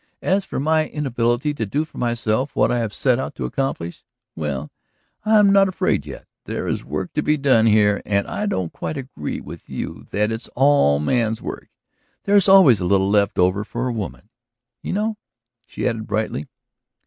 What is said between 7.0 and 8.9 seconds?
to be done here and I don't